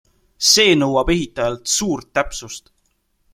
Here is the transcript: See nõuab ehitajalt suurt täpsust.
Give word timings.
See 0.51 0.71
nõuab 0.83 1.11
ehitajalt 1.15 1.69
suurt 1.75 2.11
täpsust. 2.19 2.73